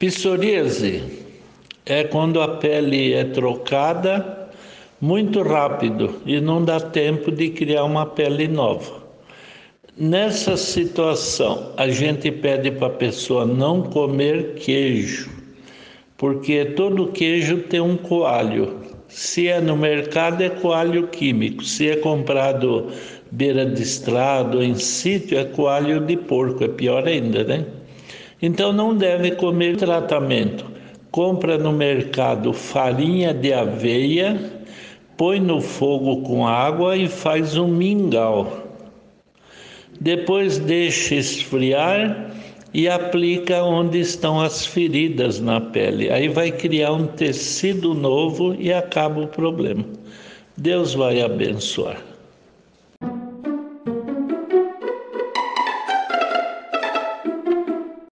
[0.00, 1.02] Psoríase
[1.84, 4.48] é quando a pele é trocada
[4.98, 9.02] muito rápido e não dá tempo de criar uma pele nova.
[9.98, 15.30] Nessa situação, a gente pede para a pessoa não comer queijo,
[16.16, 18.80] porque todo queijo tem um coalho.
[19.06, 21.62] Se é no mercado, é coalho químico.
[21.62, 22.86] Se é comprado
[23.30, 27.66] beira de estrado, em sítio, é coalho de porco, é pior ainda, né?
[28.42, 30.64] Então não deve comer tratamento.
[31.10, 34.40] Compra no mercado farinha de aveia,
[35.16, 38.68] põe no fogo com água e faz um mingau.
[40.00, 42.30] Depois deixa esfriar
[42.72, 46.10] e aplica onde estão as feridas na pele.
[46.10, 49.84] Aí vai criar um tecido novo e acaba o problema.
[50.56, 52.09] Deus vai abençoar.